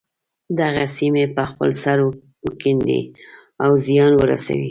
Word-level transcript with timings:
دغه 0.59 0.83
سیمې 0.97 1.25
په 1.35 1.43
خپل 1.51 1.69
سر 1.83 1.97
وکیندي 2.47 3.01
او 3.63 3.71
زیان 3.85 4.11
ورسوي. 4.17 4.59